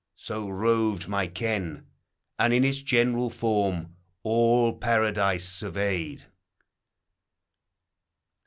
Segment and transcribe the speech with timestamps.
[0.15, 1.85] So roved my ken,
[2.39, 6.25] and in its general form All Paradise surveyed.